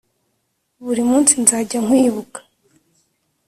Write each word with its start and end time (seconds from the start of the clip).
buri 0.83 1.01
munsi 1.09 1.33
nzajya 1.43 1.79
nkwibuka 1.85 2.39